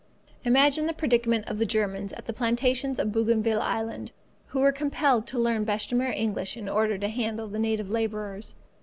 [0.43, 4.11] Imagine the predicament of the Germans on the plantations of Bougainville Island,
[4.47, 7.91] who are compelled to learn bêche de mer English in order to handle the native
[7.91, 8.55] labourers.